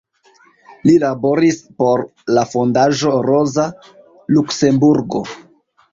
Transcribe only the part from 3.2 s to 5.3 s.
Roza Luksemburgo.